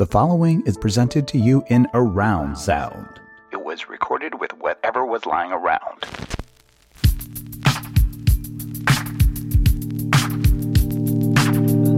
[0.00, 3.20] The following is presented to you in around sound.
[3.52, 6.06] It was recorded with whatever was lying around.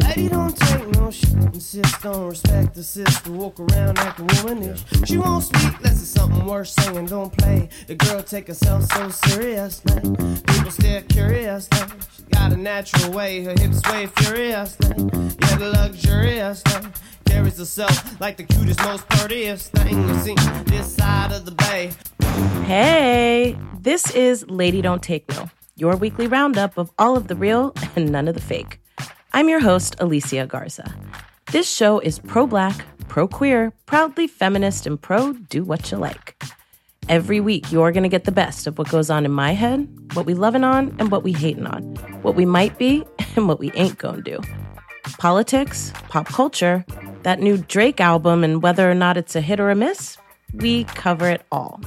[0.02, 4.84] Lady don't take no shit, insist on respect the sister, walk around acting womanish.
[5.04, 7.68] She won't speak unless it's something worth saying, don't play.
[7.88, 10.00] The girl take herself so serious, now.
[10.00, 11.86] People stare curious, now.
[12.16, 14.94] She got a natural way, her hips sway furious, now.
[14.96, 16.82] Yeah, the luxurious, now.
[17.26, 20.34] Carries herself like the cutest, most prettiest thing you see
[20.66, 21.90] this side of the bay.
[22.64, 27.74] Hey, this is Lady Don't Take No, your weekly roundup of all of the real
[27.96, 28.81] and none of the fake.
[29.34, 30.94] I'm your host, Alicia Garza.
[31.52, 36.42] This show is pro black, pro queer, proudly feminist, and pro do what you like.
[37.08, 39.88] Every week, you're going to get the best of what goes on in my head,
[40.12, 41.82] what we loving on, and what we hating on,
[42.20, 43.04] what we might be,
[43.36, 44.38] and what we ain't going to do.
[45.16, 46.84] Politics, pop culture,
[47.22, 50.18] that new Drake album, and whether or not it's a hit or a miss,
[50.52, 51.80] we cover it all.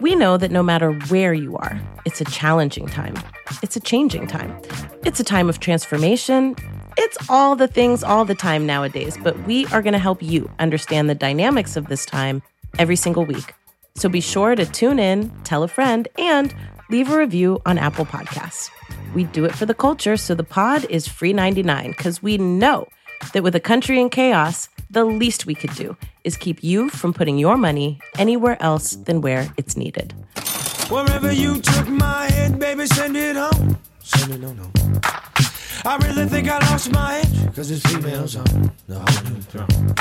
[0.00, 3.14] We know that no matter where you are, it's a challenging time.
[3.62, 4.56] It's a changing time.
[5.04, 6.56] It's a time of transformation.
[6.98, 10.50] It's all the things all the time nowadays, but we are going to help you
[10.58, 12.42] understand the dynamics of this time
[12.78, 13.54] every single week.
[13.96, 16.54] So be sure to tune in, tell a friend, and
[16.90, 18.70] leave a review on Apple Podcasts.
[19.14, 22.86] We do it for the culture, so the pod is free 99 because we know
[23.32, 27.12] that with a country in chaos, the least we could do is keep you from
[27.12, 30.12] putting your money anywhere else than where it's needed.
[30.88, 33.78] Wherever you took my head, baby, send it home.
[34.00, 35.00] Send it on home.
[35.84, 39.94] I really think I lost my head, cause it's females on the whole new throne.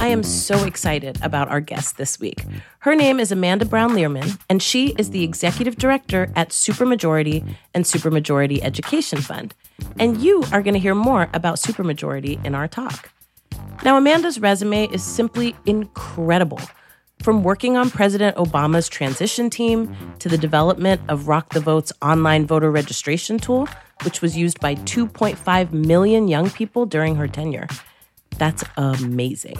[0.00, 2.44] I am so excited about our guest this week.
[2.80, 7.84] Her name is Amanda Brown Lierman, and she is the executive director at Supermajority and
[7.84, 9.54] Supermajority Education Fund.
[9.98, 13.10] And you are going to hear more about Supermajority in our talk.
[13.84, 16.60] Now, Amanda's resume is simply incredible.
[17.22, 22.46] From working on President Obama's transition team to the development of Rock the Vote's online
[22.46, 23.68] voter registration tool,
[24.02, 27.66] which was used by 2.5 million young people during her tenure.
[28.38, 29.56] That's amazing.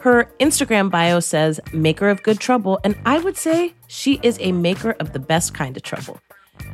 [0.00, 4.52] Her Instagram bio says, maker of good trouble, and I would say she is a
[4.52, 6.20] maker of the best kind of trouble.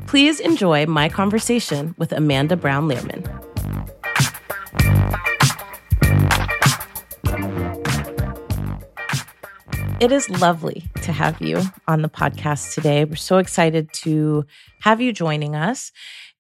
[0.06, 3.24] Please enjoy my conversation with Amanda Brown Lierman.
[10.04, 13.06] It is lovely to have you on the podcast today.
[13.06, 14.44] We're so excited to
[14.82, 15.92] have you joining us.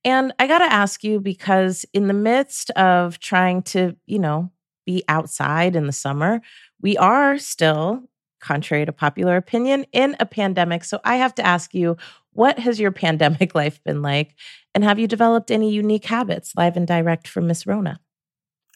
[0.04, 4.52] And I got to ask you because, in the midst of trying to, you know,
[4.84, 6.42] be outside in the summer,
[6.82, 8.02] we are still,
[8.38, 10.84] contrary to popular opinion, in a pandemic.
[10.84, 11.96] So I have to ask you,
[12.34, 14.34] what has your pandemic life been like?
[14.74, 17.98] And have you developed any unique habits live and direct from Miss Rona?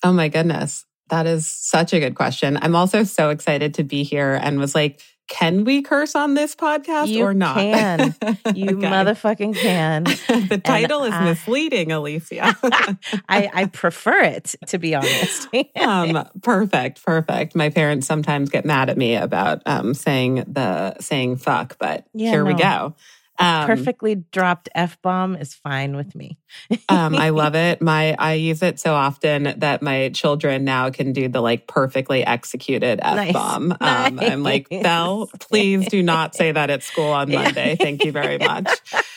[0.03, 0.87] Oh my goodness.
[1.08, 2.58] That is such a good question.
[2.60, 6.54] I'm also so excited to be here and was like, can we curse on this
[6.56, 7.56] podcast You or not?
[7.56, 8.14] can.
[8.54, 8.86] You Okay.
[8.86, 10.04] motherfucking can.
[10.48, 12.56] the title is I- misleading, Alicia.
[13.28, 15.48] I, I prefer it, to be honest.
[15.76, 17.54] um, perfect, perfect.
[17.54, 22.30] My parents sometimes get mad at me about um, saying the saying fuck, but Yeah,
[22.30, 22.94] here we go.
[23.41, 26.38] Um, Perfectly dropped F bomb is fine with me.
[26.88, 27.81] um, I love it.
[27.81, 32.25] My I use it so often that my children now can do the like perfectly
[32.26, 33.72] executed f bomb.
[33.72, 34.82] Um, I'm like, Nice.
[34.82, 37.76] Belle, please do not say that at school on Monday.
[37.76, 38.69] Thank you very much.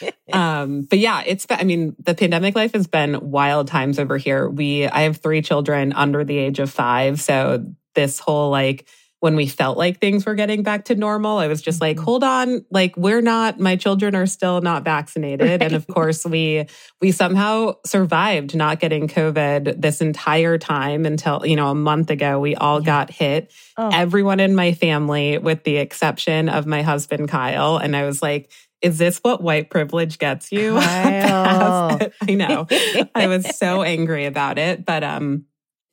[0.31, 4.17] Um, but yeah, it's been, I mean, the pandemic life has been wild times over
[4.17, 4.47] here.
[4.49, 7.65] We I have three children under the age of five, so
[7.95, 8.87] this whole like
[9.21, 12.03] when we felt like things were getting back to normal, I was just like, Mhm.
[12.03, 15.61] hold on, like we're not, my children are still not vaccinated.
[15.63, 16.65] And of course, we
[17.01, 22.39] we somehow survived not getting COVID this entire time until, you know, a month ago,
[22.39, 22.85] we all Yeah.
[22.85, 23.53] got hit.
[23.77, 27.77] Oh, Everyone in my family, with the exception of my husband, Kyle.
[27.77, 28.51] And I was like,
[28.81, 30.75] is this what white privilege gets you?
[30.81, 32.65] I know.
[33.13, 34.83] I was so angry about it.
[34.85, 35.45] But um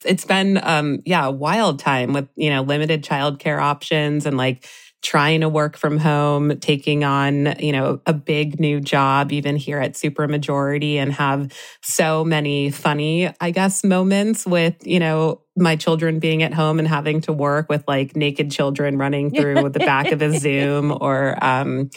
[0.05, 4.67] it's been um yeah, a wild time with, you know, limited childcare options and like
[5.01, 9.79] trying to work from home, taking on, you know, a big new job even here
[9.79, 11.53] at Supermajority and have
[11.83, 16.89] so many funny, I guess, moments with, you know, my children being at home and
[16.89, 21.37] having to work with like naked children running through the back of a Zoom or
[21.43, 21.91] um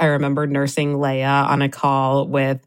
[0.00, 2.60] I remember nursing Leia on a call with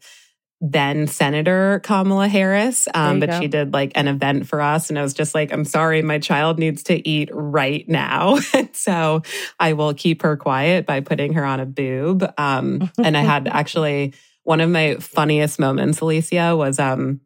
[0.62, 2.88] then Senator Kamala Harris.
[2.94, 3.40] Um, but go.
[3.42, 4.90] she did like an event for us.
[4.90, 8.38] And I was just like, I'm sorry, my child needs to eat right now.
[8.74, 9.24] so
[9.60, 12.32] I will keep her quiet by putting her on a boob.
[12.38, 14.14] Um, and I had actually
[14.44, 17.22] one of my funniest moments, Alicia, was um,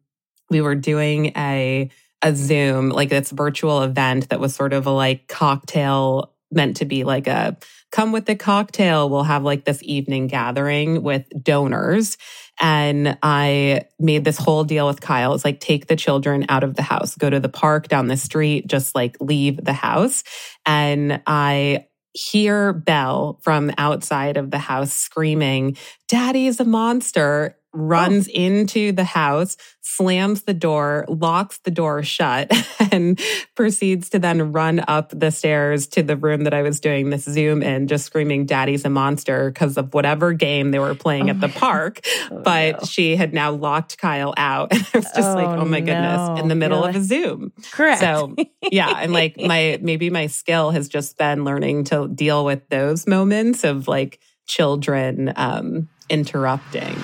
[0.48, 1.90] we were doing a
[2.22, 6.84] a Zoom, like this virtual event that was sort of a like cocktail meant to
[6.84, 7.56] be like a
[7.92, 9.08] come with the cocktail.
[9.08, 12.16] We'll have like this evening gathering with donors.
[12.60, 15.34] And I made this whole deal with Kyle.
[15.34, 18.16] It's like take the children out of the house, go to the park down the
[18.16, 20.24] street, just like leave the house.
[20.64, 21.86] And I
[22.16, 25.76] hear Belle from outside of the house screaming,
[26.08, 28.32] Daddy is a monster runs oh.
[28.32, 32.50] into the house, slams the door, locks the door shut,
[32.90, 33.20] and
[33.54, 37.24] proceeds to then run up the stairs to the room that I was doing this
[37.24, 41.30] Zoom in, just screaming, Daddy's a monster because of whatever game they were playing oh
[41.30, 42.00] at the park.
[42.28, 42.86] Oh, but no.
[42.86, 44.72] she had now locked Kyle out.
[44.76, 45.86] And I was just like, oh my no.
[45.86, 47.52] goodness, in the middle of a Zoom.
[47.70, 48.00] Correct.
[48.00, 48.92] So, yeah.
[48.98, 53.64] And like, my maybe my skill has just been learning to deal with those moments
[53.64, 56.96] of like children um, interrupting.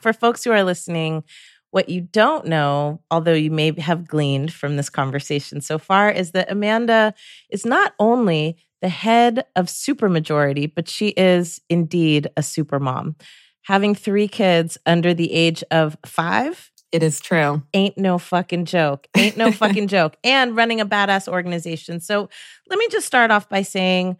[0.00, 1.24] For folks who are listening,
[1.70, 6.32] what you don't know, although you may have gleaned from this conversation so far, is
[6.32, 7.14] that Amanda
[7.50, 13.16] is not only the head of Supermajority, but she is indeed a super mom.
[13.64, 16.70] Having three kids under the age of five.
[16.90, 17.62] It is true.
[17.74, 19.08] Ain't no fucking joke.
[19.14, 20.16] Ain't no fucking joke.
[20.24, 22.00] And running a badass organization.
[22.00, 22.30] So
[22.70, 24.16] let me just start off by saying,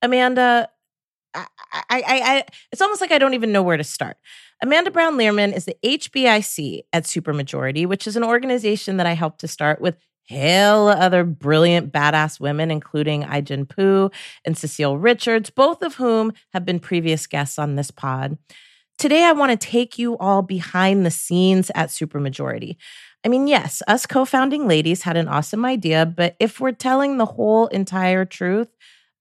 [0.00, 0.70] Amanda,
[1.36, 1.46] I,
[1.90, 4.16] I, I, it's almost like I don't even know where to start.
[4.62, 9.40] Amanda Brown Lierman is the HBIC at Supermajority, which is an organization that I helped
[9.40, 9.96] to start with
[10.28, 14.10] hell other brilliant badass women, including Ai-jen Poo
[14.44, 18.38] and Cecile Richards, both of whom have been previous guests on this pod.
[18.98, 22.76] Today, I want to take you all behind the scenes at Supermajority.
[23.24, 27.18] I mean, yes, us co founding ladies had an awesome idea, but if we're telling
[27.18, 28.68] the whole entire truth,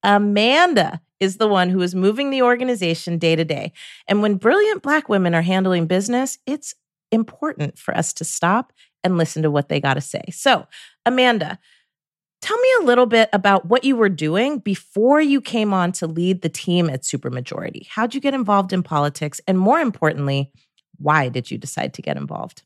[0.02, 3.72] Amanda is the one who is moving the organization day to day.
[4.08, 6.76] And when brilliant Black women are handling business, it's
[7.12, 8.74] important for us to stop
[9.04, 10.24] and listen to what they got to say.
[10.32, 10.68] So,
[11.06, 11.60] Amanda,
[12.42, 16.08] tell me a little bit about what you were doing before you came on to
[16.08, 17.88] lead the team at Supermajority.
[17.88, 19.40] How'd you get involved in politics?
[19.48, 20.52] And more importantly,
[20.98, 22.64] why did you decide to get involved?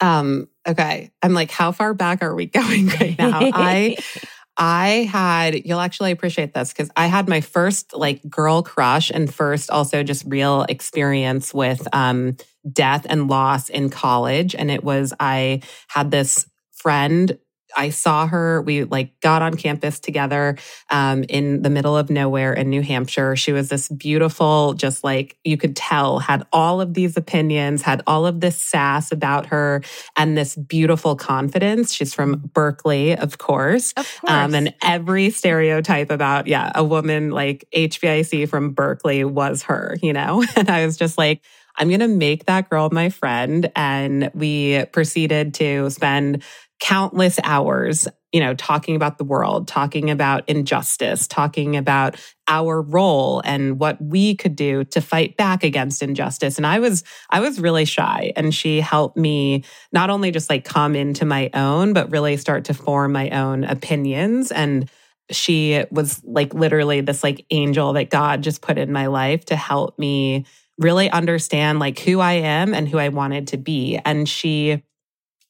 [0.00, 1.10] Um, okay.
[1.22, 3.40] I'm like, how far back are we going right now?
[3.42, 3.96] I
[4.58, 9.32] I had, you'll actually appreciate this because I had my first like girl crush and
[9.32, 12.36] first also just real experience with um,
[12.70, 14.54] death and loss in college.
[14.54, 17.38] And it was, I had this friend
[17.76, 18.62] I saw her.
[18.62, 20.56] We like got on campus together
[20.90, 23.36] um, in the middle of nowhere in New Hampshire.
[23.36, 28.02] She was this beautiful, just like you could tell, had all of these opinions, had
[28.06, 29.82] all of this sass about her,
[30.16, 31.92] and this beautiful confidence.
[31.92, 33.92] She's from Berkeley, of course.
[33.96, 34.32] Of course.
[34.32, 40.12] Um, and every stereotype about, yeah, a woman like HBIC from Berkeley was her, you
[40.12, 40.44] know?
[40.56, 41.42] And I was just like,
[41.76, 43.70] I'm going to make that girl my friend.
[43.76, 46.42] And we proceeded to spend
[46.80, 52.16] countless hours, you know, talking about the world, talking about injustice, talking about
[52.48, 56.58] our role and what we could do to fight back against injustice.
[56.58, 60.64] And I was I was really shy and she helped me not only just like
[60.64, 64.90] come into my own, but really start to form my own opinions and
[65.30, 69.56] she was like literally this like angel that God just put in my life to
[69.56, 70.44] help me
[70.78, 73.98] really understand like who I am and who I wanted to be.
[74.04, 74.82] And she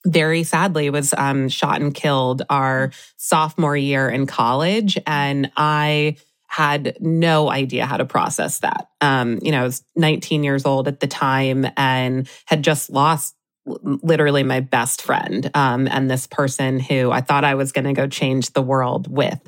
[0.07, 4.99] very sadly was um, shot and killed our sophomore year in college.
[5.07, 8.89] And I had no idea how to process that.
[9.01, 13.35] Um, you know, I was 19 years old at the time and had just lost
[13.67, 17.93] literally my best friend um, and this person who I thought I was going to
[17.93, 19.41] go change the world with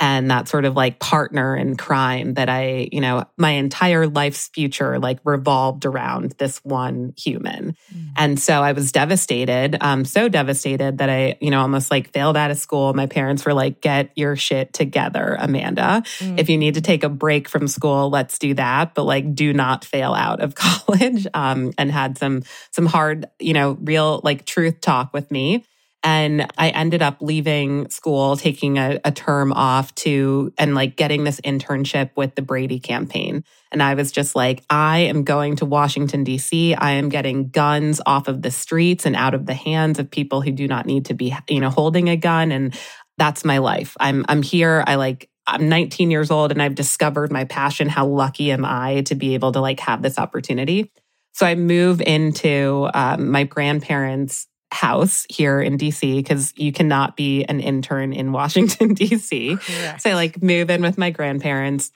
[0.00, 4.48] and that sort of like partner in crime that I, you know, my entire life's
[4.48, 7.76] future like revolved around this one human.
[7.92, 8.10] Mm.
[8.16, 12.36] And so I was devastated, um, so devastated that I, you know, almost like failed
[12.36, 12.94] out of school.
[12.94, 16.02] My parents were like, get your shit together, Amanda.
[16.18, 16.38] Mm.
[16.38, 18.94] If you need to take a break from school, let's do that.
[18.94, 21.26] But like, do not fail out of college.
[21.34, 25.64] Um, and had some, some hard, you know, real like truth talk with me.
[26.08, 31.24] And I ended up leaving school, taking a, a, term off to, and like getting
[31.24, 33.44] this internship with the Brady campaign.
[33.70, 36.74] And I was just like, I am going to Washington, D.C.
[36.74, 40.40] I am getting guns off of the streets and out of the hands of people
[40.40, 42.52] who do not need to be, you know, holding a gun.
[42.52, 42.74] And
[43.18, 43.94] that's my life.
[44.00, 44.82] I'm, I'm here.
[44.86, 47.86] I like, I'm 19 years old and I've discovered my passion.
[47.86, 50.90] How lucky am I to be able to like have this opportunity?
[51.34, 57.44] So I move into um, my grandparents' house here in DC because you cannot be
[57.44, 59.60] an intern in Washington, DC.
[59.60, 60.02] Correct.
[60.02, 61.90] So I like move in with my grandparents.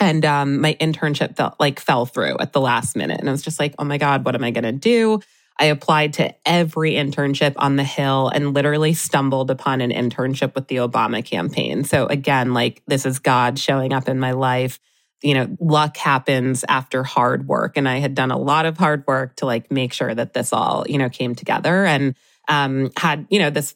[0.00, 3.20] And um, my internship felt like fell through at the last minute.
[3.20, 5.20] And I was just like, oh my God, what am I going to do?
[5.58, 10.66] I applied to every internship on the Hill and literally stumbled upon an internship with
[10.66, 11.84] the Obama campaign.
[11.84, 14.80] So again, like this is God showing up in my life.
[15.24, 17.76] You know, luck happens after hard work.
[17.76, 20.52] And I had done a lot of hard work to like make sure that this
[20.52, 22.14] all, you know, came together and
[22.48, 23.74] um, had, you know, this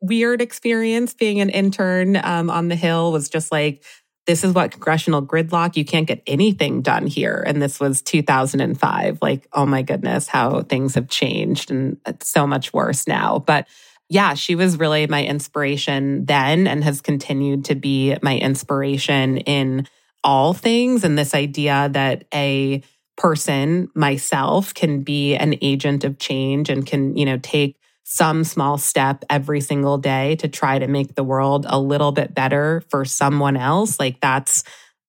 [0.00, 3.84] weird experience being an intern um, on the Hill was just like,
[4.26, 7.42] this is what congressional gridlock, you can't get anything done here.
[7.46, 9.18] And this was 2005.
[9.22, 13.38] Like, oh my goodness, how things have changed and it's so much worse now.
[13.38, 13.66] But
[14.10, 19.86] yeah, she was really my inspiration then and has continued to be my inspiration in
[20.24, 21.04] all things.
[21.04, 22.82] And this idea that a
[23.16, 28.78] person, myself, can be an agent of change and can, you know, take some small
[28.78, 33.04] step every single day to try to make the world a little bit better for
[33.04, 34.64] someone else, like that's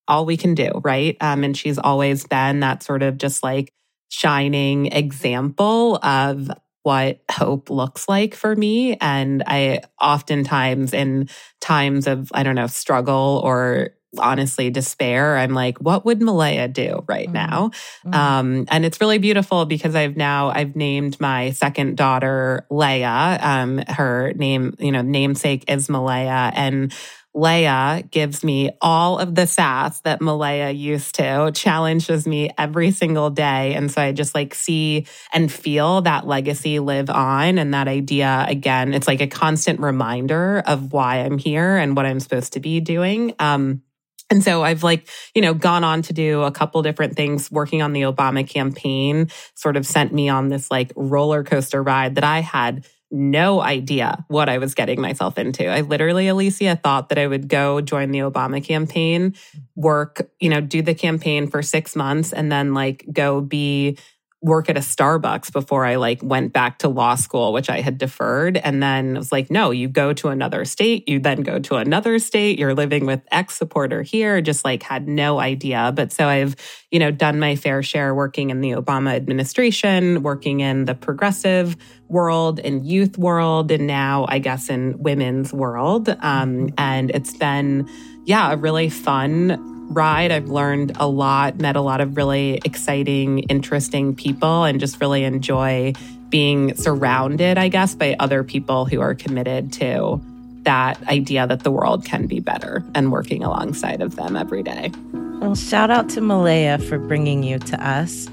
[0.05, 1.15] all we can do, right?
[1.21, 3.71] Um, and she's always been that sort of just like
[4.09, 6.51] shining example of
[6.83, 8.97] what hope looks like for me.
[8.99, 11.29] And I oftentimes, in
[11.61, 15.37] times of, I don't know, struggle or honestly despair.
[15.37, 17.33] I'm like, what would Malaya do right mm-hmm.
[17.33, 17.71] now?
[18.05, 18.13] Mm-hmm.
[18.13, 23.41] Um, and it's really beautiful because I've now I've named my second daughter Leia.
[23.43, 26.93] Um, her name, you know, namesake is Malaya, and
[27.35, 33.29] Leia gives me all of the sass that Malaya used to, challenges me every single
[33.29, 33.75] day.
[33.75, 37.59] And so I just like see and feel that legacy live on.
[37.59, 42.07] And that idea, again, it's like a constant reminder of why I'm here and what
[42.07, 43.35] I'm supposed to be doing.
[43.37, 43.83] Um,
[44.29, 47.81] and so I've like, you know, gone on to do a couple different things working
[47.81, 52.23] on the Obama campaign, sort of sent me on this like roller coaster ride that
[52.23, 55.67] I had no idea what I was getting myself into.
[55.67, 59.33] I literally, Alicia, thought that I would go join the Obama campaign,
[59.75, 63.97] work, you know, do the campaign for six months and then like go be
[64.41, 67.97] work at a Starbucks before I like went back to law school, which I had
[67.97, 68.55] deferred.
[68.55, 71.75] And then I was like, no, you go to another state, you then go to
[71.75, 75.91] another state, you're living with ex supporter here, just like had no idea.
[75.93, 76.55] But so I've,
[76.89, 81.75] you know, done my fair share working in the Obama administration, working in the progressive
[82.07, 86.15] world and youth world, and now I guess in women's world.
[86.21, 87.89] Um, and it's been,
[88.23, 90.31] yeah, a really fun ride.
[90.31, 95.23] I've learned a lot, met a lot of really exciting, interesting people, and just really
[95.23, 95.93] enjoy
[96.29, 100.21] being surrounded, I guess, by other people who are committed to
[100.63, 104.91] that idea that the world can be better and working alongside of them every day.
[105.13, 108.27] Well, shout out to Malaya for bringing you to us.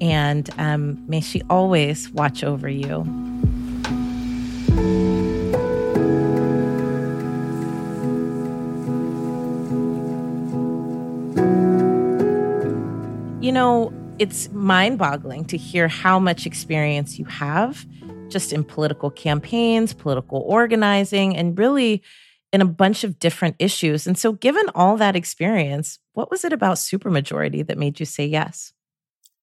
[0.00, 3.04] And um, may she always watch over you.
[13.52, 17.84] You know, it's mind boggling to hear how much experience you have
[18.30, 22.02] just in political campaigns, political organizing, and really
[22.50, 24.06] in a bunch of different issues.
[24.06, 28.24] And so, given all that experience, what was it about supermajority that made you say
[28.24, 28.71] yes?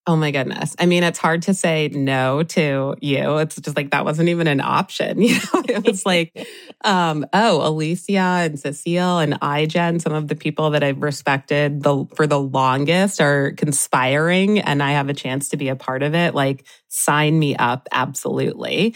[0.10, 0.76] Oh my goodness.
[0.80, 3.38] I mean, it's hard to say no to you.
[3.38, 5.22] It's just like that wasn't even an option.
[5.30, 6.48] You know, it was like,
[6.84, 12.08] um, oh, Alicia and Cecile and Ai-jen, some of the people that I've respected the
[12.16, 16.16] for the longest are conspiring and I have a chance to be a part of
[16.16, 16.34] it.
[16.34, 18.96] Like, sign me up, absolutely.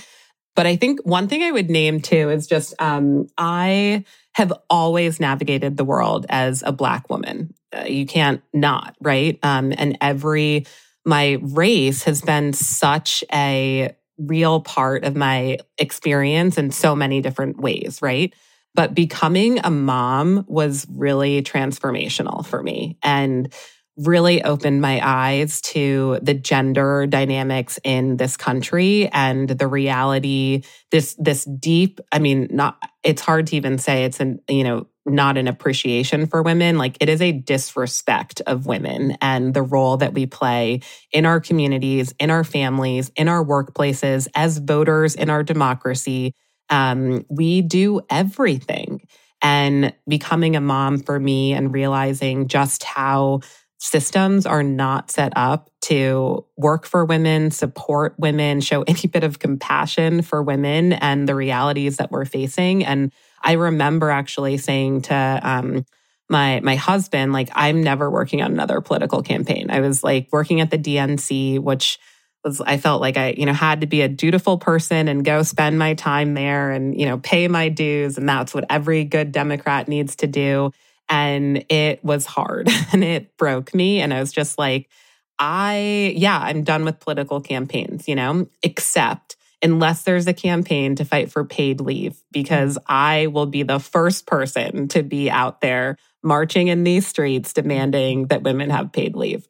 [0.55, 4.03] But I think one thing I would name too is just um, I
[4.33, 7.53] have always navigated the world as a Black woman.
[7.71, 9.37] Uh, you can't not, right?
[9.43, 10.65] Um, and every
[11.05, 17.59] my race has been such a real part of my experience in so many different
[17.59, 18.33] ways, right?
[18.75, 23.53] But becoming a mom was really transformational for me and
[23.97, 31.15] really opened my eyes to the gender dynamics in this country and the reality this
[31.19, 35.37] this deep i mean not it's hard to even say it's an you know not
[35.37, 36.77] an appreciation for women.
[36.77, 40.81] Like it is a disrespect of women and the role that we play
[41.11, 46.33] in our communities, in our families, in our workplaces, as voters in our democracy.
[46.69, 49.01] Um, we do everything.
[49.41, 53.41] And becoming a mom for me and realizing just how
[53.83, 59.39] systems are not set up to work for women, support women, show any bit of
[59.39, 62.85] compassion for women and the realities that we're facing.
[62.85, 63.11] And
[63.41, 65.85] I remember actually saying to um,
[66.29, 69.69] my my husband, like, I'm never working on another political campaign.
[69.69, 71.99] I was like working at the DNC, which
[72.45, 75.43] was I felt like I, you know, had to be a dutiful person and go
[75.43, 78.17] spend my time there and, you know, pay my dues.
[78.17, 80.71] And that's what every good Democrat needs to do.
[81.13, 84.01] And it was hard and it broke me.
[84.01, 84.89] And I was just like,
[85.37, 91.05] I, yeah, I'm done with political campaigns, you know, except unless there's a campaign to
[91.05, 95.97] fight for paid leave, because I will be the first person to be out there
[96.23, 99.47] marching in these streets demanding that women have paid leave.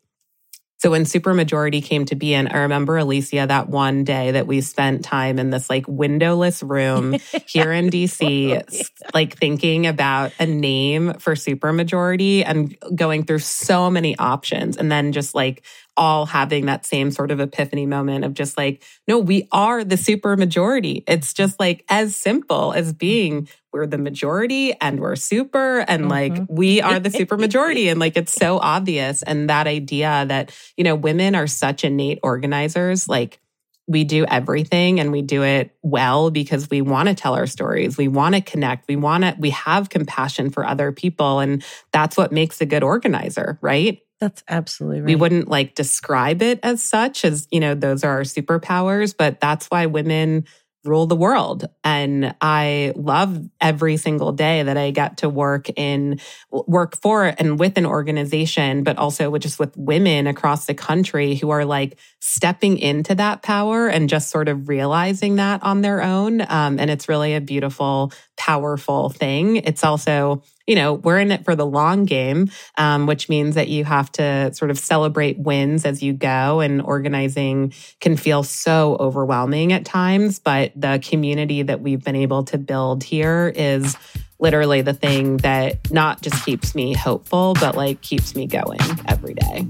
[0.84, 4.60] So when supermajority came to be in, I remember Alicia that one day that we
[4.60, 7.14] spent time in this like windowless room
[7.48, 14.18] here in DC, like thinking about a name for supermajority and going through so many
[14.18, 14.76] options.
[14.76, 15.64] And then just like
[15.96, 19.98] all having that same sort of epiphany moment of just like, no, we are the
[19.98, 21.04] super majority.
[21.08, 26.12] It's just like as simple as being we're the majority and we're super and mm-hmm.
[26.12, 27.90] like we are the super majority.
[27.90, 29.24] and like it's so obvious.
[29.24, 33.40] And that idea that, you know, women are such innate organizers, like
[33.88, 37.98] we do everything and we do it well because we want to tell our stories.
[37.98, 38.88] We want to connect.
[38.88, 41.40] We want to, we have compassion for other people.
[41.40, 44.00] And that's what makes a good organizer, right?
[44.20, 45.08] That's absolutely right.
[45.08, 49.40] We wouldn't like describe it as such as, you know, those are our superpowers, but
[49.40, 50.46] that's why women
[50.86, 51.66] rule the world.
[51.86, 56.20] And I love every single day that I get to work in,
[56.52, 61.36] work for and with an organization, but also with just with women across the country
[61.36, 66.02] who are like stepping into that power and just sort of realizing that on their
[66.02, 66.42] own.
[66.42, 69.58] Um, and it's really a beautiful, powerful thing.
[69.58, 73.68] It's also, you know, we're in it for the long game, um, which means that
[73.68, 76.62] you have to sort of celebrate wins as you go.
[76.62, 82.44] And organizing can feel so overwhelming at times, but the community that we've been able
[82.46, 83.98] to build here is
[84.40, 89.34] literally the thing that not just keeps me hopeful, but like keeps me going every
[89.34, 89.68] day.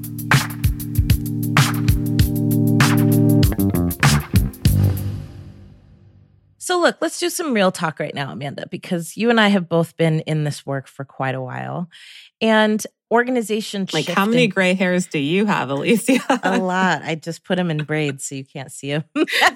[6.64, 9.68] So, look, let's do some real talk right now, Amanda, because you and I have
[9.68, 11.90] both been in this work for quite a while.
[12.40, 16.20] And organization like shifting, how many gray hairs do you have alicia?
[16.42, 17.02] A lot.
[17.04, 19.04] I just put them in braids so you can't see them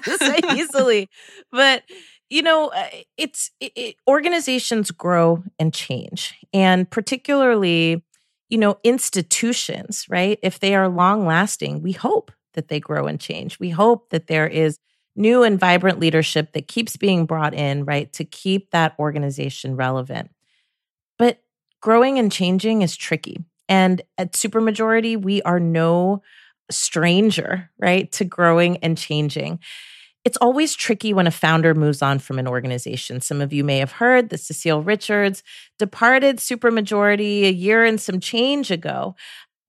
[0.04, 1.08] so easily.
[1.50, 1.82] But
[2.28, 8.04] you know uh, it's it, it, organizations grow and change and particularly
[8.50, 10.38] you know institutions right?
[10.42, 13.58] If they are long lasting we hope that they grow and change.
[13.58, 14.78] We hope that there is
[15.18, 20.30] new and vibrant leadership that keeps being brought in, right, to keep that organization relevant.
[21.18, 21.40] But
[21.82, 23.44] growing and changing is tricky.
[23.68, 26.22] And at Supermajority, we are no
[26.70, 29.58] stranger, right, to growing and changing.
[30.24, 33.20] It's always tricky when a founder moves on from an organization.
[33.20, 35.42] Some of you may have heard that Cecile Richards
[35.78, 39.14] departed Supermajority a year and some change ago.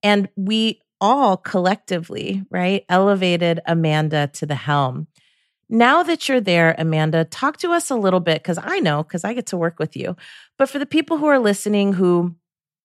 [0.02, 5.06] And we all collectively, right, elevated Amanda to the helm.
[5.72, 9.22] Now that you're there, Amanda, talk to us a little bit because I know because
[9.22, 10.16] I get to work with you.
[10.58, 12.34] But for the people who are listening who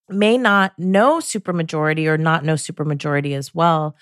[0.08, 3.96] may not know supermajority or not know supermajority as well,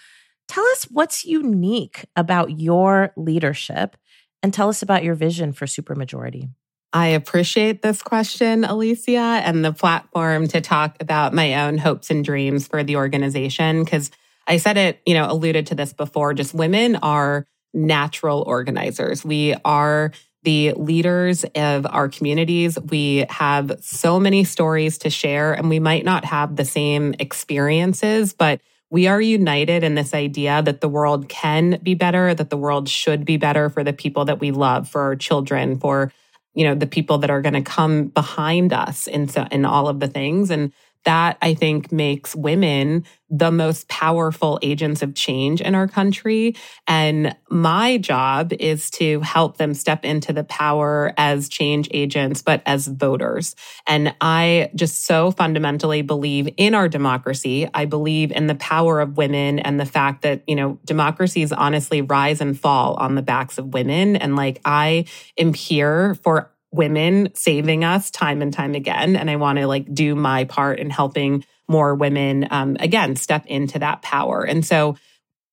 [0.50, 3.96] tell us what's unique about your leadership
[4.44, 6.50] and tell us about your vision for supermajority.
[6.92, 12.24] I appreciate this question, Alicia, and the platform to talk about my own hopes and
[12.24, 13.86] dreams for the organization.
[13.86, 14.12] Because
[14.46, 19.26] I said it, you know, alluded to this before, just women are natural organizers.
[19.26, 20.12] We are
[20.44, 22.78] the leaders of our communities.
[22.80, 28.34] We have so many stories to share, and we might not have the same experiences,
[28.34, 32.58] but we are united in this idea that the world can be better, that the
[32.58, 36.12] world should be better for the people that we love, for our children, for
[36.54, 39.88] you know the people that are going to come behind us in so, in all
[39.88, 40.72] of the things and
[41.06, 46.56] that I think makes women the most powerful agents of change in our country.
[46.88, 52.62] And my job is to help them step into the power as change agents, but
[52.68, 53.56] as voters.
[53.88, 57.68] And I just so fundamentally believe in our democracy.
[57.74, 62.04] I believe in the power of women and the fact that, you know, democracies honestly
[62.04, 64.16] rise and fall on the backs of women.
[64.16, 65.06] And like, I
[65.40, 69.16] am here for women saving us time and time again.
[69.16, 73.46] And I want to like do my part in helping more women, um, again, step
[73.46, 74.44] into that power.
[74.44, 74.98] And so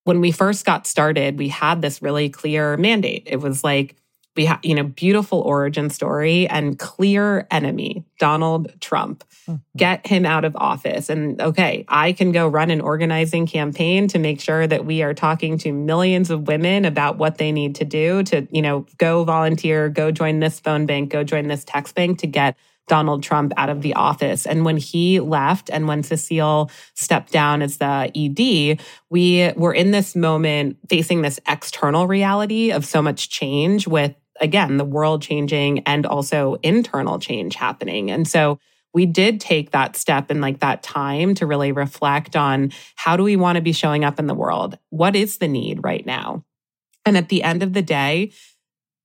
[0.04, 3.24] when we first got started, we had this really clear mandate.
[3.26, 3.96] It was like,
[4.36, 9.24] we have, you know, beautiful origin story and clear enemy, Donald Trump.
[9.48, 9.56] Mm-hmm.
[9.76, 11.08] Get him out of office.
[11.08, 15.14] And okay, I can go run an organizing campaign to make sure that we are
[15.14, 19.24] talking to millions of women about what they need to do to, you know, go
[19.24, 22.56] volunteer, go join this phone bank, go join this text bank to get
[22.90, 24.46] Donald Trump out of the office.
[24.46, 29.92] And when he left and when Cecile stepped down as the ED, we were in
[29.92, 35.80] this moment facing this external reality of so much change with, again, the world changing
[35.80, 38.10] and also internal change happening.
[38.10, 38.58] And so
[38.92, 43.22] we did take that step and like that time to really reflect on how do
[43.22, 44.78] we want to be showing up in the world?
[44.90, 46.44] What is the need right now?
[47.04, 48.32] And at the end of the day,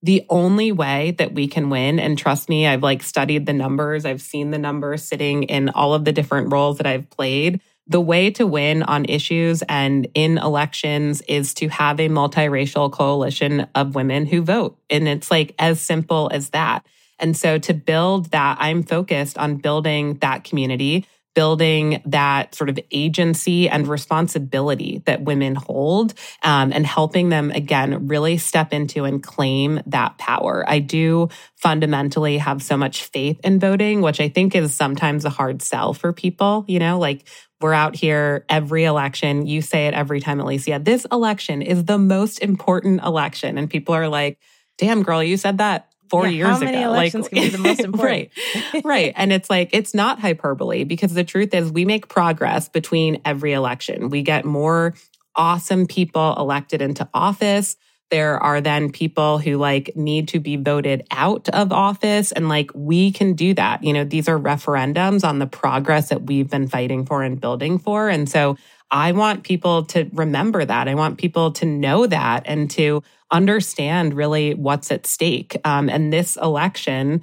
[0.02, 4.06] the only way that we can win, and trust me, I've like studied the numbers,
[4.06, 7.62] I've seen the numbers sitting in all of the different roles that I've played.
[7.88, 13.68] The way to win on issues and in elections is to have a multiracial coalition
[13.76, 14.78] of women who vote.
[14.90, 16.84] And it's like as simple as that.
[17.20, 22.80] And so to build that, I'm focused on building that community, building that sort of
[22.92, 29.22] agency and responsibility that women hold, um, and helping them again really step into and
[29.22, 30.66] claim that power.
[30.68, 35.30] I do fundamentally have so much faith in voting, which I think is sometimes a
[35.30, 37.26] hard sell for people, you know, like
[37.66, 39.48] we're out here every election.
[39.48, 40.78] You say it every time, Alicia.
[40.84, 43.58] This election is the most important election.
[43.58, 44.38] And people are like,
[44.78, 46.90] damn, girl, you said that four Yeah, years how many ago.
[46.92, 48.30] elections can be the most important?
[48.76, 48.84] right.
[48.86, 49.14] right.
[49.16, 53.54] And it's like, it's not hyperbole because the truth is we make progress between every
[53.54, 54.12] election.
[54.12, 54.94] We get more
[55.36, 57.78] awesome people elected into office.
[58.12, 62.32] There are then people who like need to be voted out of office.
[62.32, 63.84] And like we can do that.
[63.84, 67.80] You know, these are referendums on the progress that we've been fighting for and building
[67.80, 68.10] for.
[68.10, 68.58] And so
[68.92, 70.88] I want people to remember that.
[70.88, 75.58] I want people to know that and to understand really what's at stake.
[75.66, 77.22] Um, and this election,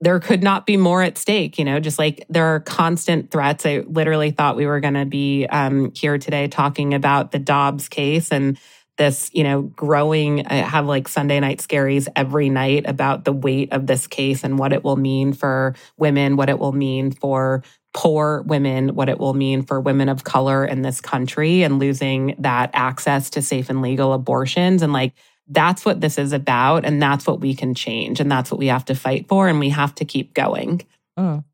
[0.00, 3.66] there could not be more at stake, you know, just like there are constant threats.
[3.66, 7.88] I literally thought we were going to be um, here today talking about the Dobbs
[7.88, 8.58] case and
[8.96, 13.72] this, you know, growing, I have like Sunday night scaries every night about the weight
[13.72, 17.62] of this case and what it will mean for women, what it will mean for
[17.92, 22.34] poor women, what it will mean for women of color in this country and losing
[22.38, 24.82] that access to safe and legal abortions.
[24.82, 25.14] And like,
[25.48, 26.84] that's what this is about.
[26.84, 28.20] And that's what we can change.
[28.20, 29.48] And that's what we have to fight for.
[29.48, 30.82] And we have to keep going.
[31.18, 31.44] Mm.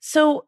[0.00, 0.44] So,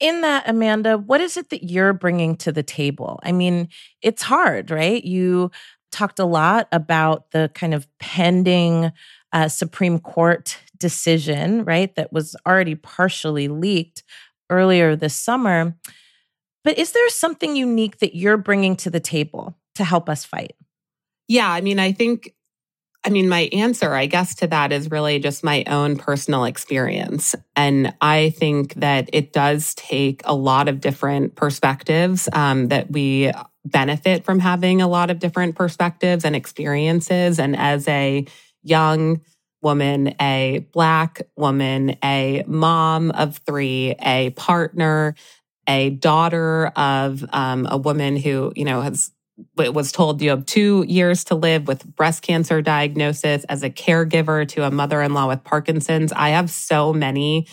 [0.00, 3.18] in that, Amanda, what is it that you're bringing to the table?
[3.22, 3.68] I mean,
[4.02, 5.02] it's hard, right?
[5.02, 5.50] You
[5.90, 8.92] talked a lot about the kind of pending
[9.32, 11.94] uh, Supreme Court decision, right?
[11.96, 14.02] That was already partially leaked
[14.50, 15.74] earlier this summer.
[16.64, 20.54] But is there something unique that you're bringing to the table to help us fight?
[21.28, 21.50] Yeah.
[21.50, 22.34] I mean, I think
[23.06, 27.36] I mean, my answer, I guess, to that is really just my own personal experience.
[27.54, 33.30] And I think that it does take a lot of different perspectives um, that we
[33.64, 37.38] benefit from having a lot of different perspectives and experiences.
[37.38, 38.26] And as a
[38.64, 39.20] young
[39.62, 45.14] woman, a Black woman, a mom of three, a partner,
[45.68, 49.12] a daughter of um, a woman who, you know, has
[49.56, 54.48] was told you have two years to live with breast cancer diagnosis as a caregiver
[54.48, 56.12] to a mother-in-law with Parkinson's.
[56.12, 57.46] I have so many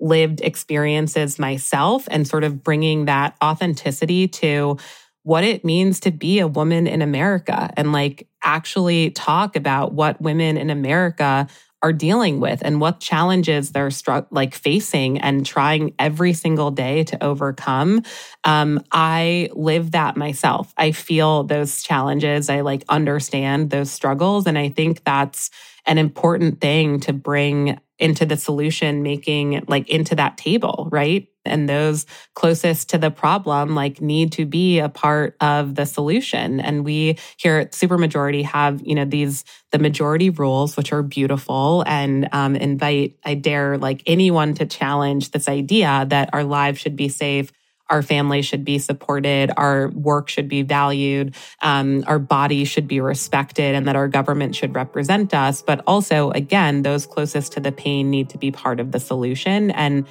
[0.00, 4.78] lived experiences myself and sort of bringing that authenticity to
[5.22, 10.20] what it means to be a woman in America and like actually talk about what
[10.20, 11.46] women in America
[11.82, 13.90] are dealing with and what challenges they're
[14.30, 18.02] like facing and trying every single day to overcome.
[18.44, 20.72] Um, I live that myself.
[20.76, 22.50] I feel those challenges.
[22.50, 24.46] I like understand those struggles.
[24.46, 25.50] And I think that's
[25.86, 31.28] an important thing to bring into the solution making, like into that table, right?
[31.44, 36.60] And those closest to the problem, like need to be a part of the solution.
[36.60, 41.82] And we here at Supermajority have, you know, these, the majority rules, which are beautiful
[41.86, 46.96] and um, invite, I dare like anyone to challenge this idea that our lives should
[46.96, 47.52] be safe
[47.90, 53.00] our families should be supported, our work should be valued, um, our body should be
[53.00, 55.60] respected, and that our government should represent us.
[55.60, 59.70] But also, again, those closest to the pain need to be part of the solution.
[59.72, 60.06] And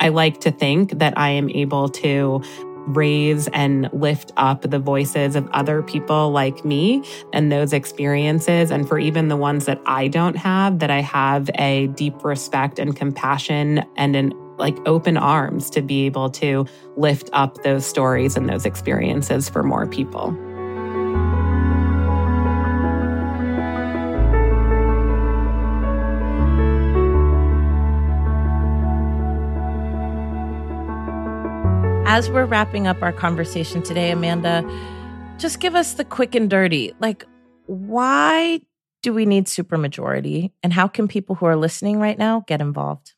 [0.00, 2.42] I like to think that I am able to
[2.86, 8.70] raise and lift up the voices of other people like me and those experiences.
[8.70, 12.78] And for even the ones that I don't have, that I have a deep respect
[12.78, 18.36] and compassion and an like open arms to be able to lift up those stories
[18.36, 20.36] and those experiences for more people.
[32.06, 34.62] As we're wrapping up our conversation today, Amanda,
[35.38, 36.92] just give us the quick and dirty.
[37.00, 37.26] Like,
[37.66, 38.60] why
[39.02, 40.52] do we need supermajority?
[40.62, 43.13] And how can people who are listening right now get involved?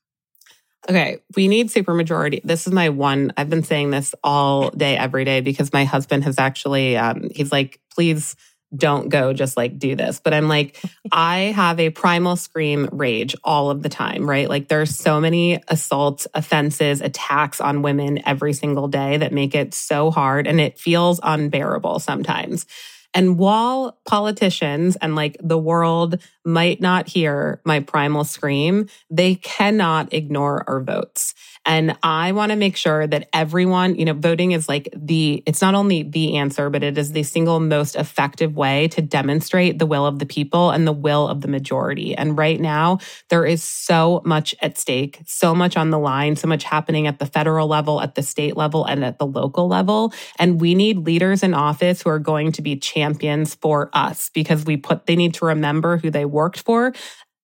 [0.89, 2.43] Okay, we need supermajority.
[2.43, 3.33] This is my one.
[3.37, 7.51] I've been saying this all day, every day, because my husband has actually, um, he's
[7.51, 8.37] like, please
[8.75, 10.21] don't go just like do this.
[10.23, 10.81] But I'm like,
[11.13, 14.49] I have a primal scream rage all of the time, right?
[14.49, 19.75] Like there's so many assaults, offenses, attacks on women every single day that make it
[19.75, 22.67] so hard and it feels unbearable sometimes.
[23.15, 30.13] And while politicians and like the world might not hear my primal scream, they cannot
[30.13, 31.35] ignore our votes.
[31.65, 35.61] And I want to make sure that everyone, you know, voting is like the, it's
[35.61, 39.87] not only the answer, but it is the single most effective way to demonstrate the
[39.87, 42.15] will of the people and the will of the majority.
[42.15, 46.47] And right now, there is so much at stake, so much on the line, so
[46.47, 50.13] much happening at the federal level, at the state level, and at the local level.
[50.39, 54.65] And we need leaders in office who are going to be champions for us because
[54.65, 56.93] we put, they need to remember who they worked for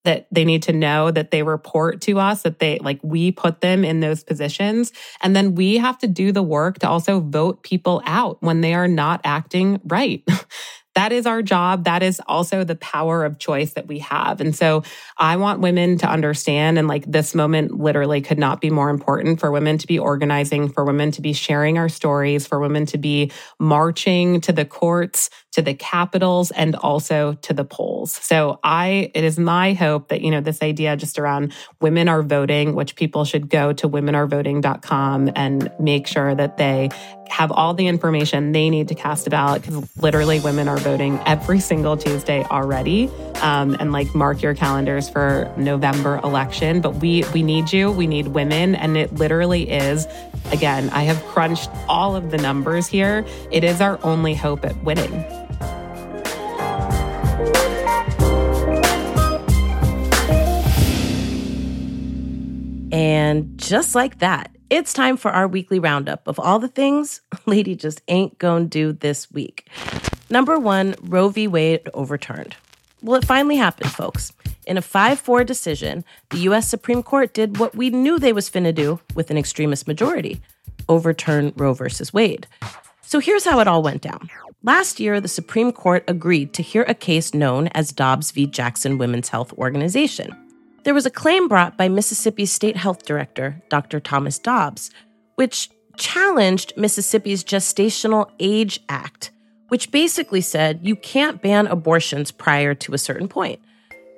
[0.04, 3.60] that they need to know that they report to us that they like we put
[3.60, 7.62] them in those positions and then we have to do the work to also vote
[7.62, 10.26] people out when they are not acting right
[10.94, 11.84] that is our job.
[11.84, 14.40] That is also the power of choice that we have.
[14.40, 14.82] And so
[15.16, 19.40] I want women to understand, and like this moment literally could not be more important
[19.40, 22.98] for women to be organizing, for women to be sharing our stories, for women to
[22.98, 28.12] be marching to the courts, to the capitals, and also to the polls.
[28.12, 32.22] So I, it is my hope that, you know, this idea just around women are
[32.22, 36.90] voting, which people should go to womenarevoting.com and make sure that they
[37.28, 41.18] have all the information they need to cast a ballot because literally women are voting
[41.24, 43.10] every single Tuesday already.
[43.36, 46.80] Um, and like mark your calendars for November election.
[46.80, 47.90] But we we need you.
[47.90, 50.06] We need women, and it literally is.
[50.52, 53.24] Again, I have crunched all of the numbers here.
[53.50, 55.41] It is our only hope at winning.
[62.92, 67.74] And just like that, it's time for our weekly roundup of all the things Lady
[67.74, 69.68] just ain't gonna do this week.
[70.30, 71.48] Number one, Roe v.
[71.48, 72.54] Wade overturned.
[73.02, 74.32] Well, it finally happened, folks.
[74.66, 76.68] In a 5 4 decision, the U.S.
[76.68, 80.40] Supreme Court did what we knew they was finna do with an extremist majority
[80.88, 82.46] overturn Roe versus Wade.
[83.02, 84.28] So here's how it all went down.
[84.62, 88.46] Last year, the Supreme Court agreed to hear a case known as Dobbs v.
[88.46, 90.36] Jackson Women's Health Organization.
[90.84, 94.00] There was a claim brought by Mississippi's state health director, Dr.
[94.00, 94.90] Thomas Dobbs,
[95.36, 99.30] which challenged Mississippi's Gestational Age Act,
[99.68, 103.60] which basically said you can't ban abortions prior to a certain point.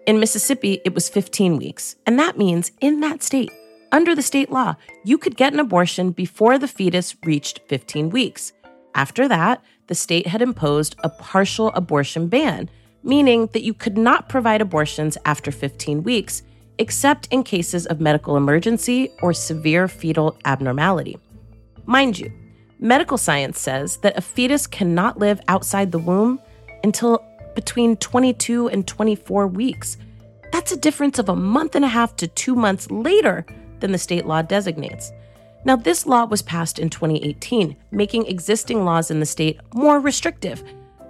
[0.07, 3.51] In Mississippi, it was 15 weeks, and that means in that state,
[3.93, 4.75] under the state law,
[5.05, 8.55] you could get an abortion before the fetus reached 15 weeks.
[8.95, 12.71] After that, the state had imposed a partial abortion ban,
[13.03, 16.43] meaning that you could not provide abortions after 15 weeks
[16.79, 21.19] except in cases of medical emergency or severe fetal abnormality.
[21.87, 22.33] Mind you,
[22.79, 26.41] medical science says that a fetus cannot live outside the womb
[26.83, 29.97] until between 22 and 24 weeks.
[30.53, 33.45] That's a difference of a month and a half to two months later
[33.81, 35.13] than the state law designates.
[35.65, 40.63] Now, this law was passed in 2018, making existing laws in the state more restrictive.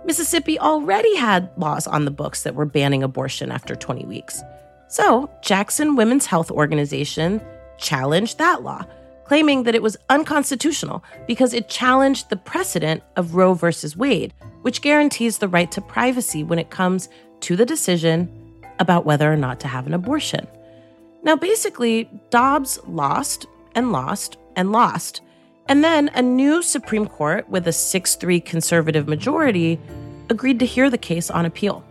[0.05, 4.43] Mississippi already had laws on the books that were banning abortion after 20 weeks.
[4.95, 7.41] So, Jackson Women's Health Organization
[7.79, 8.85] challenged that law,
[9.25, 14.83] claiming that it was unconstitutional because it challenged the precedent of Roe versus Wade, which
[14.83, 17.09] guarantees the right to privacy when it comes
[17.41, 18.31] to the decision
[18.79, 20.47] about whether or not to have an abortion.
[21.25, 25.23] Now, basically, Dobbs lost and lost and lost.
[25.67, 29.81] And then a new Supreme Court with a 6 3 conservative majority
[30.31, 31.83] agreed to hear the case on appeal.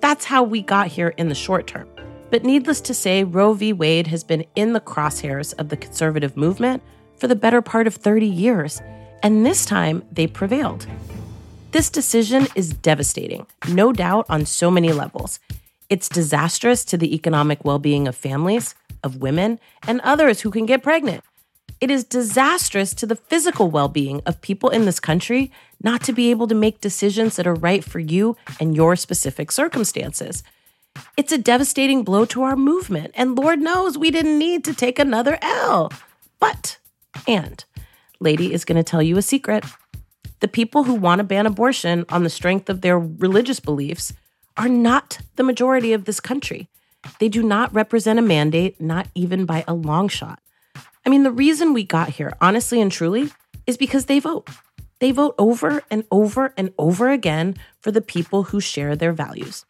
[0.00, 1.88] That's how we got here in the short term.
[2.30, 3.72] But needless to say, Roe v.
[3.72, 6.82] Wade has been in the crosshairs of the conservative movement
[7.16, 8.82] for the better part of 30 years,
[9.22, 10.86] and this time they prevailed.
[11.72, 15.40] This decision is devastating, no doubt on so many levels.
[15.88, 20.66] It's disastrous to the economic well being of families, of women, and others who can
[20.66, 21.24] get pregnant.
[21.80, 25.50] It is disastrous to the physical well being of people in this country
[25.82, 29.50] not to be able to make decisions that are right for you and your specific
[29.50, 30.42] circumstances.
[31.16, 34.98] It's a devastating blow to our movement, and Lord knows we didn't need to take
[34.98, 35.92] another L.
[36.38, 36.78] But,
[37.26, 37.64] and,
[38.20, 39.64] Lady is going to tell you a secret.
[40.40, 44.12] The people who want to ban abortion on the strength of their religious beliefs
[44.56, 46.68] are not the majority of this country.
[47.20, 50.40] They do not represent a mandate, not even by a long shot.
[51.06, 53.30] I mean, the reason we got here, honestly and truly,
[53.66, 54.48] is because they vote.
[55.00, 59.64] They vote over and over and over again for the people who share their values.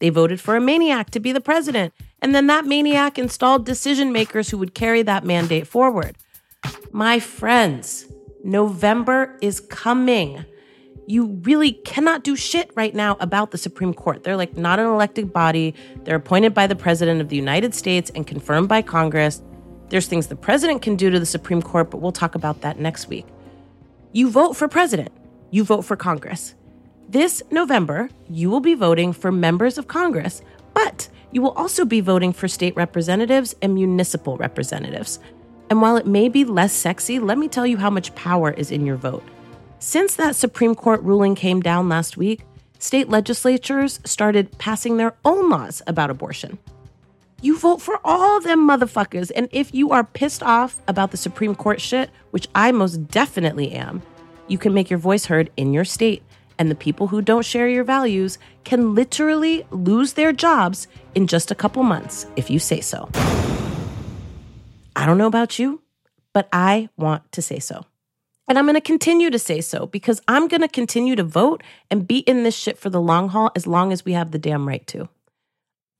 [0.00, 4.12] They voted for a maniac to be the president, and then that maniac installed decision
[4.12, 6.16] makers who would carry that mandate forward.
[6.92, 8.06] My friends,
[8.44, 10.44] November is coming.
[11.08, 14.24] you really cannot do shit right now about the Supreme Court.
[14.24, 15.74] They're like not an elected body.
[16.04, 19.42] They're appointed by the President of the United States and confirmed by Congress.
[19.88, 22.78] There's things the President can do to the Supreme Court, but we'll talk about that
[22.78, 23.26] next week.
[24.12, 25.10] You vote for President,
[25.50, 26.54] you vote for Congress.
[27.10, 30.42] This November, you will be voting for members of Congress,
[30.74, 35.18] but you will also be voting for state representatives and municipal representatives.
[35.70, 38.70] And while it may be less sexy, let me tell you how much power is
[38.70, 39.24] in your vote.
[39.78, 42.42] Since that Supreme Court ruling came down last week,
[42.78, 46.58] state legislatures started passing their own laws about abortion.
[47.40, 49.32] You vote for all them motherfuckers.
[49.34, 53.72] And if you are pissed off about the Supreme Court shit, which I most definitely
[53.72, 54.02] am,
[54.46, 56.22] you can make your voice heard in your state.
[56.58, 61.50] And the people who don't share your values can literally lose their jobs in just
[61.50, 63.08] a couple months if you say so.
[64.96, 65.82] I don't know about you,
[66.32, 67.84] but I want to say so.
[68.48, 71.62] And I'm going to continue to say so because I'm going to continue to vote
[71.90, 74.38] and be in this shit for the long haul as long as we have the
[74.38, 75.08] damn right to.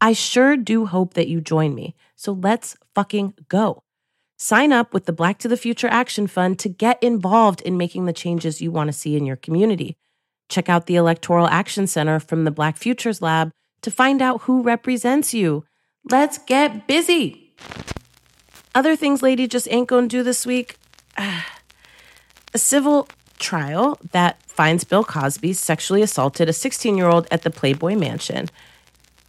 [0.01, 1.95] I sure do hope that you join me.
[2.17, 3.83] So let's fucking go.
[4.39, 8.07] Sign up with the Black to the Future Action Fund to get involved in making
[8.07, 9.97] the changes you want to see in your community.
[10.49, 13.51] Check out the Electoral Action Center from the Black Futures Lab
[13.83, 15.65] to find out who represents you.
[16.11, 17.55] Let's get busy.
[18.75, 20.79] Other things Lady just ain't gonna do this week.
[21.19, 23.09] a civil
[23.39, 28.49] trial that finds Bill Cosby sexually assaulted a 16 year old at the Playboy Mansion.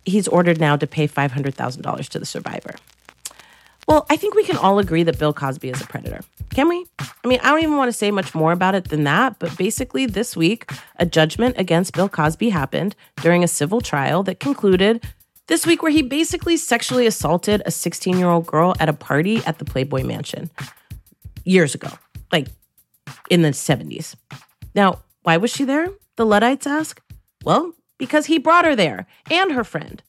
[0.05, 2.75] He's ordered now to pay $500,000 to the survivor.
[3.89, 6.21] Well, I think we can all agree that Bill Cosby is a predator.
[6.51, 6.85] Can we?
[6.99, 9.57] I mean, I don't even want to say much more about it than that, but
[9.57, 15.03] basically, this week, a judgment against Bill Cosby happened during a civil trial that concluded
[15.47, 19.43] this week where he basically sexually assaulted a 16 year old girl at a party
[19.47, 20.51] at the Playboy Mansion
[21.43, 21.89] years ago,
[22.31, 22.45] like
[23.31, 24.13] in the 70s.
[24.75, 25.89] Now, why was she there?
[26.15, 27.01] The Luddites ask.
[27.43, 30.03] Well, because he brought her there and her friend.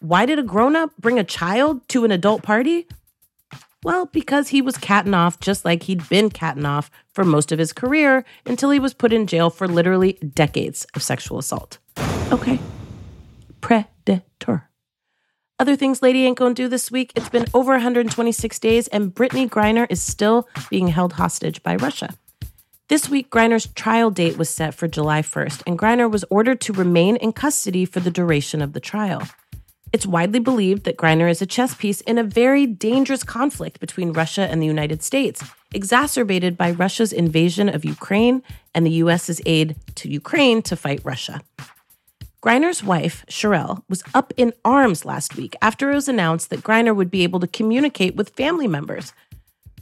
[0.00, 2.86] Why did a grown up bring a child to an adult party?
[3.82, 7.58] Well, because he was catting off just like he'd been catting off for most of
[7.58, 11.78] his career until he was put in jail for literally decades of sexual assault.
[12.30, 12.58] Okay.
[13.62, 14.68] Predator.
[15.58, 17.12] Other things Lady ain't gonna do this week.
[17.16, 22.14] It's been over 126 days, and Brittney Griner is still being held hostage by Russia.
[22.88, 26.72] This week, Griner's trial date was set for July 1st, and Griner was ordered to
[26.72, 29.22] remain in custody for the duration of the trial.
[29.92, 34.12] It's widely believed that Griner is a chess piece in a very dangerous conflict between
[34.12, 35.42] Russia and the United States,
[35.74, 41.42] exacerbated by Russia's invasion of Ukraine and the US's aid to Ukraine to fight Russia.
[42.40, 46.94] Griner's wife, Cherelle, was up in arms last week after it was announced that Griner
[46.94, 49.12] would be able to communicate with family members.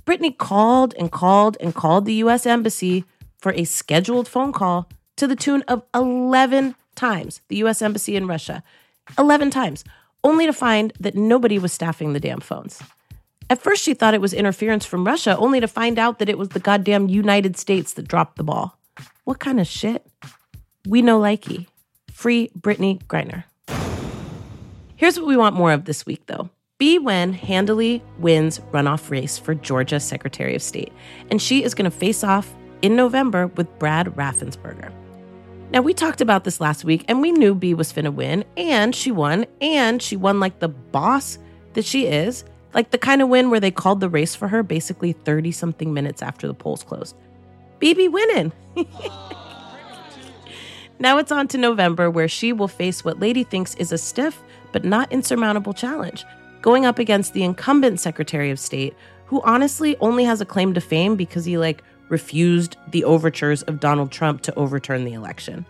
[0.07, 3.05] Brittney called and called and called the US Embassy
[3.39, 8.27] for a scheduled phone call to the tune of 11 times, the US Embassy in
[8.27, 8.63] Russia.
[9.19, 9.85] 11 times
[10.25, 12.83] only to find that nobody was staffing the damn phones.
[13.51, 16.37] At first, she thought it was interference from Russia, only to find out that it
[16.37, 18.79] was the goddamn United States that dropped the ball.
[19.25, 20.07] What kind of shit?
[20.87, 21.67] We know likey.
[22.13, 23.45] Free Brittney Griner.
[24.97, 26.51] Here's what we want more of this week, though.
[26.79, 30.93] Bee Nguyen handily wins runoff race for Georgia Secretary of State,
[31.31, 34.93] and she is going to face off in November with Brad Raffensperger.
[35.71, 38.95] Now, we talked about this last week and we knew Bee was finna win, and
[38.95, 41.39] she won, and she won like the boss
[41.75, 44.63] that she is, like the kind of win where they called the race for her
[44.63, 47.15] basically 30 something minutes after the polls closed.
[47.81, 48.53] BB winning.
[50.99, 54.43] now it's on to November where she will face what Lady thinks is a stiff
[54.73, 56.25] but not insurmountable challenge,
[56.63, 58.95] going up against the incumbent Secretary of State,
[59.27, 63.81] who honestly only has a claim to fame because he like refused the overtures of
[63.81, 65.67] Donald Trump to overturn the election.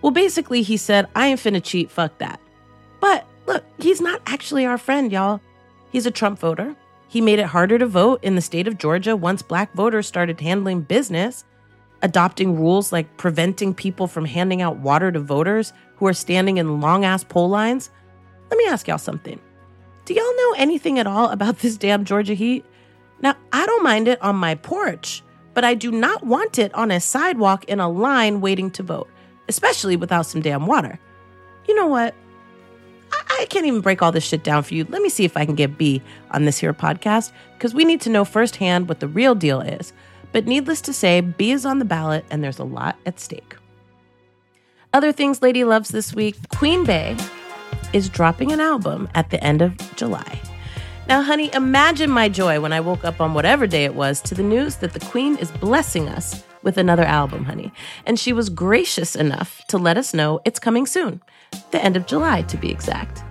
[0.00, 2.40] Well, basically, he said, I ain't finna cheat, fuck that.
[3.00, 5.40] But look, he's not actually our friend, y'all.
[5.90, 6.74] He's a Trump voter.
[7.08, 10.40] He made it harder to vote in the state of Georgia once black voters started
[10.40, 11.44] handling business,
[12.00, 16.80] adopting rules like preventing people from handing out water to voters who are standing in
[16.80, 17.90] long ass poll lines.
[18.50, 19.38] Let me ask y'all something.
[20.04, 22.64] Do y'all know anything at all about this damn Georgia heat?
[23.20, 25.22] Now, I don't mind it on my porch
[25.54, 29.08] but I do not want it on a sidewalk in a line waiting to vote,
[29.48, 30.98] especially without some damn water.
[31.68, 32.14] You know what?
[33.12, 34.86] I, I can't even break all this shit down for you.
[34.88, 38.00] Let me see if I can get Bee on this here podcast because we need
[38.02, 39.92] to know firsthand what the real deal is.
[40.32, 43.56] But needless to say, Bee is on the ballot and there's a lot at stake.
[44.94, 47.16] Other things Lady loves this week Queen Bey
[47.92, 50.40] is dropping an album at the end of July.
[51.08, 54.34] Now, honey, imagine my joy when I woke up on whatever day it was to
[54.34, 57.72] the news that the Queen is blessing us with another album, honey.
[58.06, 61.20] And she was gracious enough to let us know it's coming soon,
[61.72, 63.22] the end of July to be exact.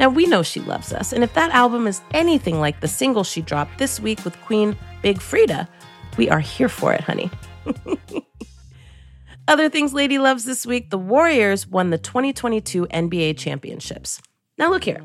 [0.00, 3.22] Now, we know she loves us, and if that album is anything like the single
[3.22, 5.68] she dropped this week with Queen Big Freedia,
[6.16, 7.30] we are here for it, honey.
[9.48, 14.20] Other things Lady loves this week the Warriors won the 2022 NBA championships.
[14.58, 15.00] Now, look here.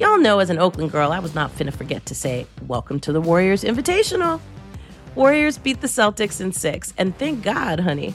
[0.00, 3.12] Y'all know as an Oakland girl, I was not finna forget to say, Welcome to
[3.12, 4.40] the Warriors Invitational.
[5.14, 8.12] Warriors beat the Celtics in six, and thank God, honey.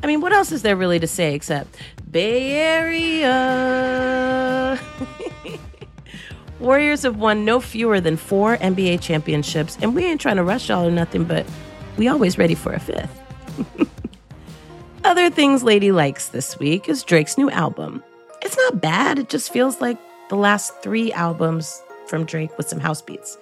[0.00, 1.76] I mean, what else is there really to say except
[2.08, 4.00] Bay Area?
[6.60, 10.68] Warriors have won no fewer than four NBA championships, and we ain't trying to rush
[10.68, 11.44] y'all or nothing, but
[11.96, 13.20] we always ready for a fifth.
[15.04, 18.04] Other things Lady likes this week is Drake's new album.
[18.40, 19.98] It's not bad, it just feels like
[20.28, 23.38] the last three albums from Drake with some house beats.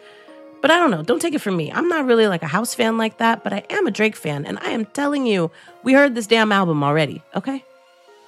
[0.63, 1.71] But I don't know, don't take it from me.
[1.71, 4.47] I'm not really like a house fan like that, but I am a Drake fan,
[4.47, 5.51] and I am telling you,
[5.85, 7.65] we heard this damn album already, okay?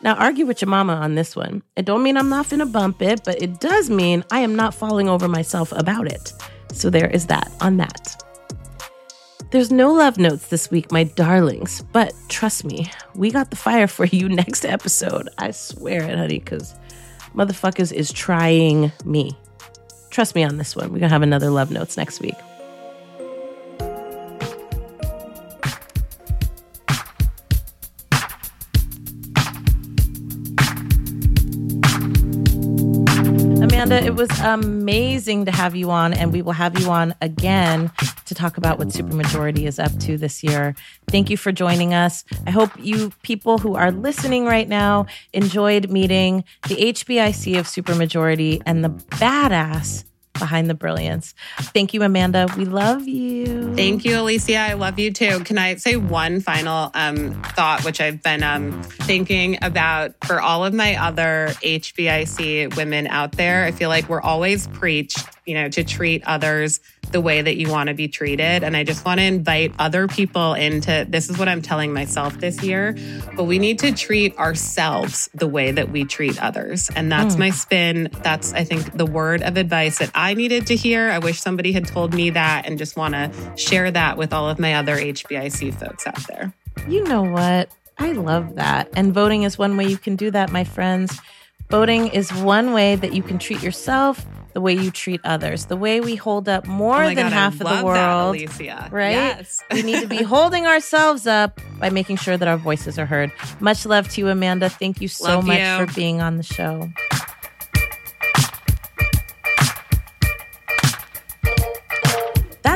[0.00, 1.62] Now, argue with your mama on this one.
[1.74, 4.74] It don't mean I'm not finna bump it, but it does mean I am not
[4.74, 6.32] falling over myself about it.
[6.72, 8.22] So there is that on that.
[9.50, 13.86] There's no love notes this week, my darlings, but trust me, we got the fire
[13.88, 15.28] for you next episode.
[15.38, 16.74] I swear it, honey, because
[17.34, 19.32] motherfuckers is trying me.
[20.10, 20.86] Trust me on this one.
[20.86, 22.34] We're going to have another love notes next week.
[33.88, 37.90] Amanda, it was amazing to have you on, and we will have you on again
[38.26, 40.74] to talk about what Supermajority is up to this year.
[41.10, 42.22] Thank you for joining us.
[42.46, 48.60] I hope you people who are listening right now enjoyed meeting the HBIC of Supermajority
[48.66, 50.04] and the badass
[50.38, 51.34] behind the brilliance.
[51.58, 52.46] Thank you, Amanda.
[52.56, 53.74] We love you.
[53.74, 54.56] Thank you, Alicia.
[54.56, 55.40] I love you too.
[55.40, 60.64] Can I say one final um, thought, which I've been um, thinking about for all
[60.64, 63.64] of my other HBIC women out there?
[63.64, 65.18] I feel like we're always preached,
[65.48, 66.78] you know, to treat others
[67.10, 68.62] the way that you want to be treated.
[68.62, 72.38] And I just want to invite other people into this is what I'm telling myself
[72.38, 72.94] this year,
[73.34, 76.90] but we need to treat ourselves the way that we treat others.
[76.94, 77.38] And that's Mm.
[77.38, 78.08] my spin.
[78.22, 81.10] That's, I think, the word of advice that I needed to hear.
[81.10, 84.50] I wish somebody had told me that and just want to share that with all
[84.50, 86.52] of my other HBIC folks out there.
[86.86, 87.70] You know what?
[87.98, 88.90] I love that.
[88.94, 91.18] And voting is one way you can do that, my friends.
[91.70, 94.24] Voting is one way that you can treat yourself
[94.58, 97.28] the way you treat others, the way we hold up more Oh than God, I
[97.30, 98.34] half of the world.
[98.34, 98.88] that, Alicia.
[98.90, 99.12] right?
[99.12, 99.62] Yes.
[99.72, 103.30] we need to be holding ourselves up by making sure that our voices are heard.
[103.60, 104.68] Much love to you, Amanda.
[104.68, 105.86] Thank you so Love much you.
[105.86, 106.90] for being on the show.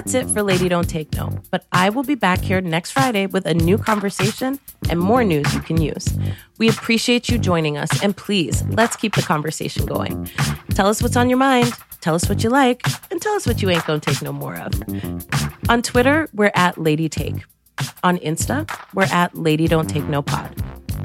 [0.05, 3.27] That's it for Lady Don't Take No, but I will be back here next Friday
[3.27, 4.59] with a new conversation
[4.91, 6.09] and more news you can use.
[6.59, 10.29] We appreciate you joining us, and please, let's keep the conversation going.
[10.71, 13.63] Tell us what's on your mind, tell us what you like, and tell us what
[13.63, 14.73] you ain't gonna take no more of.
[15.69, 17.37] On Twitter, we're at Lady Take.
[18.03, 20.53] On Insta, we're at Lady Don't Take No Pod.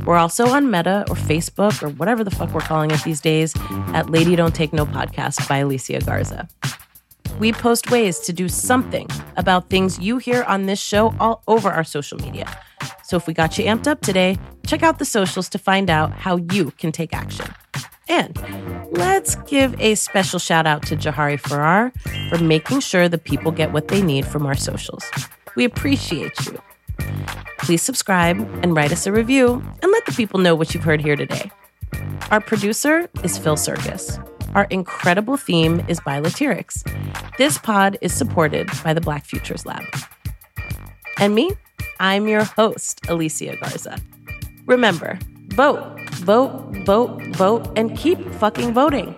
[0.07, 3.53] We're also on Meta or Facebook or whatever the fuck we're calling it these days
[3.93, 6.47] at Lady Don't Take No Podcast by Alicia Garza.
[7.39, 11.69] We post ways to do something about things you hear on this show all over
[11.69, 12.47] our social media.
[13.03, 16.11] So if we got you amped up today, check out the socials to find out
[16.11, 17.45] how you can take action.
[18.09, 18.37] And
[18.91, 21.91] let's give a special shout out to Jahari Farrar
[22.29, 25.03] for making sure the people get what they need from our socials.
[25.55, 26.59] We appreciate you.
[27.59, 31.01] Please subscribe and write us a review and let the people know what you've heard
[31.01, 31.51] here today.
[32.31, 34.19] Our producer is Phil Circus.
[34.57, 36.81] Our incredible theme is by Latyrx.
[37.37, 39.83] This pod is supported by the Black Futures Lab.
[41.19, 41.51] And me,
[41.99, 43.99] I'm your host, Alicia Garza.
[44.65, 49.15] Remember, vote, vote, vote, vote, and keep fucking voting.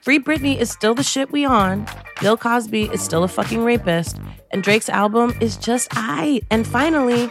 [0.00, 1.86] Free Brittney is still the shit we on.
[2.20, 4.18] Bill Cosby is still a fucking rapist.
[4.50, 6.40] And Drake's album is just I.
[6.50, 7.30] And finally,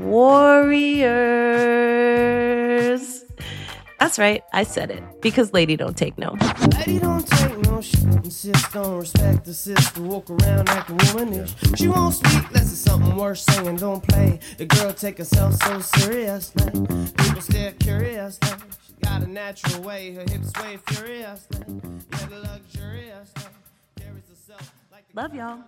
[0.00, 1.14] Warriors.
[3.98, 6.36] That's right, I said it because Lady Don't Take No.
[6.78, 8.04] Lady don't take no shit.
[8.04, 10.02] Insist on respect the sister.
[10.02, 11.54] Walk around acting womanish.
[11.76, 13.76] She won't speak unless it's something worth saying.
[13.76, 14.40] Don't play.
[14.58, 16.50] The girl take herself so serious.
[16.50, 18.38] People stare curious.
[18.86, 20.12] She got a natural way.
[20.14, 21.46] Her hips sway furious.
[21.50, 23.32] Yeah, the luxurious.
[23.98, 25.58] Carries herself like the Love y'all.